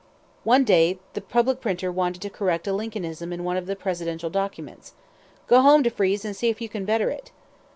[0.43, 4.31] One day the public printer wanted to correct a Lincolnism in one of the presidential
[4.31, 4.95] documents.
[5.45, 7.31] "Go home, Defrees, and see if you can better it."